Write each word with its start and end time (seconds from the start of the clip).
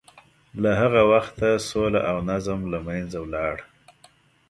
له 0.61 0.71
هغه 0.81 1.01
وخته 1.13 1.49
سوله 1.69 2.01
او 2.09 2.17
نظم 2.31 2.59
له 2.71 2.79
منځه 2.87 3.17
ولاړ. 3.23 3.55